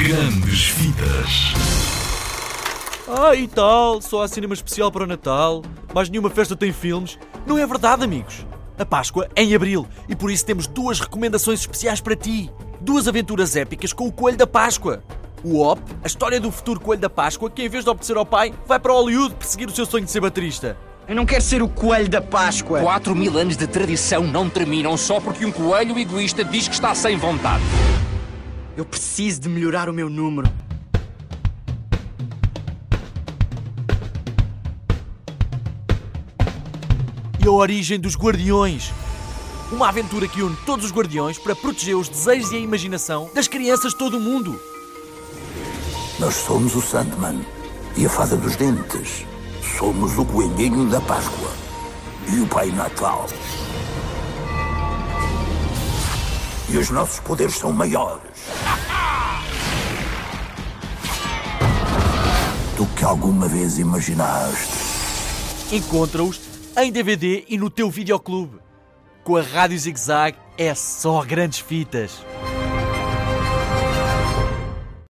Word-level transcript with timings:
Grandes 0.00 0.68
Vidas. 0.68 1.52
Ah, 3.06 3.34
e 3.34 3.46
tal, 3.46 4.00
só 4.00 4.22
há 4.22 4.28
cinema 4.28 4.54
especial 4.54 4.90
para 4.90 5.04
o 5.04 5.06
Natal, 5.06 5.62
mais 5.94 6.08
nenhuma 6.08 6.30
festa 6.30 6.56
tem 6.56 6.72
filmes. 6.72 7.18
Não 7.46 7.58
é 7.58 7.66
verdade, 7.66 8.02
amigos. 8.02 8.46
A 8.78 8.86
Páscoa 8.86 9.28
é 9.36 9.42
em 9.42 9.54
Abril 9.54 9.86
e 10.08 10.16
por 10.16 10.30
isso 10.30 10.46
temos 10.46 10.66
duas 10.66 11.00
recomendações 11.00 11.60
especiais 11.60 12.00
para 12.00 12.16
ti. 12.16 12.50
Duas 12.80 13.06
aventuras 13.06 13.56
épicas 13.56 13.92
com 13.92 14.06
o 14.06 14.12
Coelho 14.12 14.38
da 14.38 14.46
Páscoa. 14.46 15.02
O 15.44 15.60
Op, 15.60 15.82
a 16.02 16.06
história 16.06 16.40
do 16.40 16.50
futuro 16.50 16.80
Coelho 16.80 17.02
da 17.02 17.10
Páscoa, 17.10 17.50
que 17.50 17.62
em 17.62 17.68
vez 17.68 17.84
de 17.84 17.90
obedecer 17.90 18.16
ao 18.16 18.24
pai, 18.24 18.54
vai 18.66 18.80
para 18.80 18.94
Hollywood 18.94 19.34
perseguir 19.34 19.68
o 19.68 19.70
seu 19.70 19.84
sonho 19.84 20.06
de 20.06 20.10
ser 20.10 20.20
baterista. 20.20 20.78
Eu 21.06 21.14
não 21.14 21.26
quero 21.26 21.42
ser 21.42 21.62
o 21.62 21.68
coelho 21.68 22.08
da 22.08 22.22
Páscoa. 22.22 22.80
Quatro 22.80 23.14
mil 23.14 23.36
anos 23.36 23.54
de 23.54 23.66
tradição 23.66 24.26
não 24.26 24.48
terminam 24.48 24.96
só 24.96 25.20
porque 25.20 25.44
um 25.44 25.52
coelho 25.52 25.98
egoísta 25.98 26.42
diz 26.42 26.68
que 26.68 26.74
está 26.74 26.94
sem 26.94 27.18
vontade. 27.18 27.64
Eu 28.80 28.84
preciso 28.86 29.42
de 29.42 29.48
melhorar 29.50 29.90
o 29.90 29.92
meu 29.92 30.08
número. 30.08 30.50
E 37.38 37.46
a 37.46 37.50
origem 37.50 38.00
dos 38.00 38.16
Guardiões. 38.16 38.90
Uma 39.70 39.90
aventura 39.90 40.26
que 40.26 40.42
une 40.42 40.56
todos 40.64 40.86
os 40.86 40.92
Guardiões 40.92 41.36
para 41.36 41.54
proteger 41.54 41.94
os 41.94 42.08
desejos 42.08 42.52
e 42.52 42.56
a 42.56 42.58
imaginação 42.58 43.30
das 43.34 43.46
crianças 43.46 43.92
de 43.92 43.98
todo 43.98 44.16
o 44.16 44.20
mundo. 44.20 44.58
Nós 46.18 46.36
somos 46.36 46.74
o 46.74 46.80
Sandman 46.80 47.44
e 47.98 48.06
a 48.06 48.08
Fada 48.08 48.34
dos 48.34 48.56
Dentes. 48.56 49.26
Somos 49.76 50.16
o 50.16 50.24
Coelhinho 50.24 50.88
da 50.88 51.02
Páscoa 51.02 51.50
e 52.32 52.40
o 52.40 52.46
Pai 52.46 52.70
Natal. 52.70 53.26
E 56.70 56.78
os 56.78 56.88
nossos 56.88 57.20
poderes 57.20 57.56
são 57.56 57.74
maiores 57.74 58.69
do 62.80 62.86
que 62.86 63.04
alguma 63.04 63.46
vez 63.46 63.78
imaginaste. 63.78 64.72
Encontra-os 65.70 66.40
em 66.78 66.90
DVD 66.90 67.44
e 67.46 67.58
no 67.58 67.68
teu 67.68 67.90
videoclube. 67.90 68.58
Com 69.22 69.36
a 69.36 69.42
Rádio 69.42 69.78
Zig 69.78 70.00
Zag 70.00 70.38
é 70.56 70.74
só 70.74 71.22
grandes 71.22 71.58
fitas. 71.58 72.24